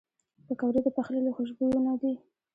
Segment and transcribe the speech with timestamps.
[0.47, 2.13] پکورې د پخلي له خوشبویو نه دي